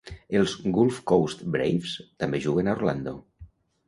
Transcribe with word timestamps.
Els 0.37 0.53
Gulf 0.77 1.01
Coast 1.11 1.43
Braves 1.55 1.93
també 2.23 2.41
juguen 2.47 2.73
a 2.73 2.75
Orlando. 2.79 3.15